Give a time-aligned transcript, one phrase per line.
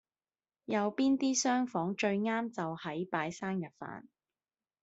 [0.65, 4.05] 右邊啲廂房最啱就喺擺生日飯